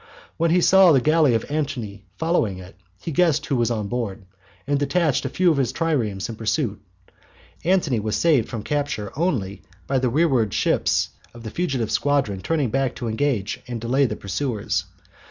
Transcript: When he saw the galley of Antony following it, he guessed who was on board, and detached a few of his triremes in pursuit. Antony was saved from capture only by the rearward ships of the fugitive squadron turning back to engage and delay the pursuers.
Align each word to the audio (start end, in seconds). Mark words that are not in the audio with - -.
When 0.37 0.49
he 0.49 0.61
saw 0.61 0.91
the 0.91 0.99
galley 0.99 1.35
of 1.35 1.45
Antony 1.47 2.05
following 2.17 2.57
it, 2.57 2.75
he 2.99 3.11
guessed 3.11 3.45
who 3.45 3.55
was 3.55 3.69
on 3.69 3.87
board, 3.87 4.25
and 4.65 4.79
detached 4.79 5.25
a 5.25 5.29
few 5.29 5.51
of 5.51 5.57
his 5.57 5.71
triremes 5.71 6.27
in 6.27 6.35
pursuit. 6.37 6.81
Antony 7.63 7.99
was 7.99 8.15
saved 8.15 8.49
from 8.49 8.63
capture 8.63 9.11
only 9.15 9.61
by 9.85 9.99
the 9.99 10.09
rearward 10.09 10.55
ships 10.55 11.09
of 11.35 11.43
the 11.43 11.51
fugitive 11.51 11.91
squadron 11.91 12.41
turning 12.41 12.71
back 12.71 12.95
to 12.95 13.07
engage 13.07 13.61
and 13.67 13.79
delay 13.79 14.07
the 14.07 14.15
pursuers. 14.15 14.85